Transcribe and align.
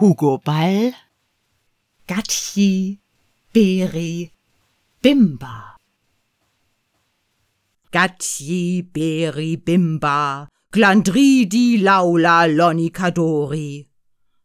Hugo 0.00 0.38
Ball, 0.38 0.92
Gatschi, 2.06 3.00
Beri, 3.52 4.30
Bimba. 5.02 5.74
Gatschi, 7.90 8.86
Beri, 8.92 9.56
Bimba, 9.56 10.46
Glandridi, 10.70 11.82
Laula, 11.82 12.46
Lonicadori. 12.46 13.88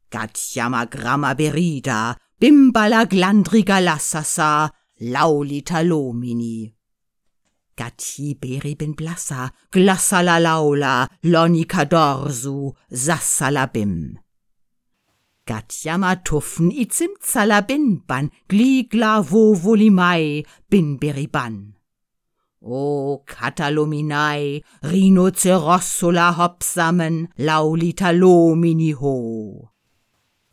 Gatjama, 0.10 0.89
Gramma, 0.89 1.35
Berida, 1.35 2.15
Bimbala, 2.42 3.06
Glandriga, 3.06 3.79
Lassasa, 3.79 4.72
Laulita, 5.01 5.83
Lomini. 5.85 6.74
Gatti 7.78 8.33
beribin 8.33 8.96
blassa, 8.96 9.51
glassala 9.72 10.40
laula, 10.40 11.08
lonica 11.24 11.85
dorsu, 11.85 12.74
sassala 12.92 13.65
bim. 13.72 14.22
Gatjama 15.46 16.23
tuffen 16.23 16.71
izim 16.71 17.13
bin 17.67 18.01
gligla 18.49 19.21
vo 19.21 19.53
volimai, 19.53 20.45
bin 20.70 20.97
beriban. 20.97 21.73
O 22.61 23.23
Katalominai, 23.27 24.63
Rhinocerossula 24.84 26.31
hopsamen, 26.37 27.27
laulita 27.37 28.13
lomini 28.13 28.93
ho. 28.93 29.70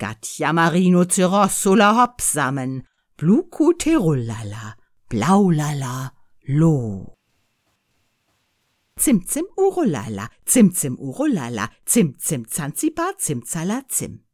Gatjama 0.00 0.70
Rhinocerossula 0.72 1.94
hopsamen, 1.94 2.82
bluku 3.16 3.74
terullala, 3.78 4.74
blaulala, 5.08 6.10
lo. 6.48 7.16
Zim 8.98 9.22
zim 9.24 9.46
urolala, 9.56 10.28
zim 10.44 10.72
zim 10.72 10.96
urolala, 10.98 11.70
zim 11.86 12.16
zim 12.18 12.44
zanzibar, 12.44 13.14
zimzala 13.20 13.84
zim. 13.88 14.24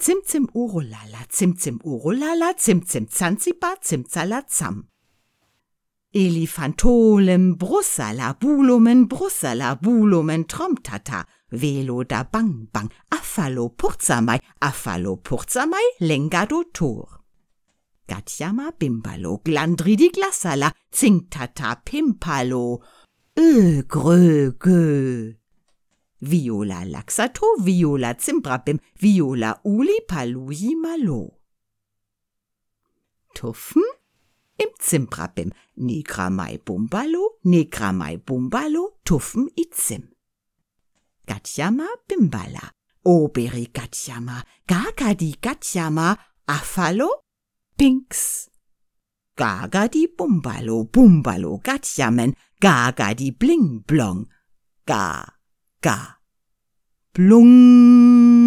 Zim 0.00 0.20
zim 0.24 0.46
urolala, 0.54 1.26
zim 1.32 1.54
zim 1.56 1.78
urolala, 1.84 2.54
zim 2.58 2.82
zim 2.86 3.06
zanzibar, 3.10 3.76
zimzala 3.82 4.42
zam. 4.48 4.88
Elefantolem, 6.14 7.56
Brussala, 7.58 8.34
Bulomen, 8.40 9.08
Brussala, 9.08 9.74
Bulomen, 9.74 10.44
Tromtata, 10.46 11.24
Velo 11.50 12.04
da 12.04 12.22
bang 12.22 12.68
bang, 12.72 12.88
Affalo 13.10 13.68
purzamai, 13.76 14.40
Affalo 14.62 15.16
purzamai, 15.16 15.84
Lengado 16.00 16.62
tor. 16.72 17.08
Gatjama 18.08 18.72
bimbalo, 18.78 19.42
glandridi 19.44 20.10
glassala, 20.10 20.72
zingtata 20.92 21.76
pimpalo, 21.84 22.80
ö 23.38 23.82
grö 23.82 24.52
gö. 24.58 25.34
Viola 26.20 26.84
laxato, 26.84 27.56
viola 27.60 28.14
zimbrabim, 28.18 28.78
viola 29.00 29.60
uli 29.64 30.00
paluji 30.06 30.74
malo. 30.74 31.38
Tuffen 33.34 33.84
im 34.58 34.70
Zimbrabim, 34.80 35.52
negramai 35.76 36.58
bumbalo, 36.58 37.38
negramai 37.44 38.18
bumbalo, 38.18 38.98
tuffen 39.04 39.48
izim. 39.54 40.08
Gatjama 41.26 41.86
bimbala, 42.08 42.72
oberi 43.04 43.68
gatjama, 43.72 44.42
gagadi 44.66 45.36
gatjama, 45.40 46.16
afalo, 46.48 47.28
Pinks. 47.78 48.50
Gaga 49.36 49.86
die 49.86 50.08
Bumbalo, 50.08 50.82
Bumbalo, 50.90 51.62
Gatjamen, 51.62 52.34
Gaga 52.60 53.14
die 53.14 53.30
Bling 53.30 53.84
Blong, 53.86 54.26
Ga, 54.84 55.37
Ga, 55.80 56.18
Blung. 57.14 58.37